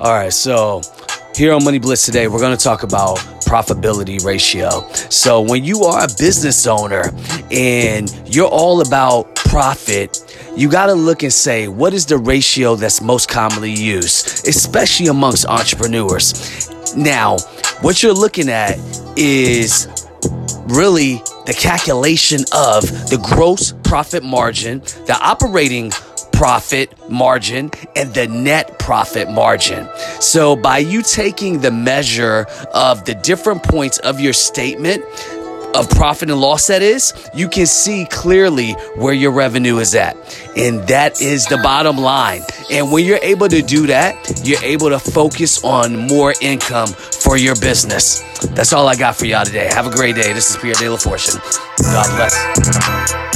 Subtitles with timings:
[0.00, 0.82] All right, so
[1.34, 4.88] here on Money Blitz today, we're going to talk about profitability ratio.
[5.10, 7.12] So, when you are a business owner
[7.50, 10.20] and you're all about profit,
[10.56, 15.06] you got to look and say, what is the ratio that's most commonly used, especially
[15.06, 16.70] amongst entrepreneurs?
[16.96, 17.38] Now,
[17.80, 18.78] what you're looking at
[19.16, 19.88] is
[20.66, 21.14] really
[21.46, 25.92] the calculation of the gross profit margin, the operating
[26.34, 29.88] profit margin and the net profit margin.
[30.20, 35.04] So by you taking the measure of the different points of your statement,
[35.74, 40.16] of profit and loss that is, you can see clearly where your revenue is at.
[40.56, 42.42] And that is the bottom line.
[42.70, 47.36] And when you're able to do that, you're able to focus on more income for
[47.36, 48.20] your business.
[48.50, 49.68] That's all I got for y'all today.
[49.72, 50.32] Have a great day.
[50.32, 51.40] This is Pierre De La Fortune.
[51.78, 53.33] God bless.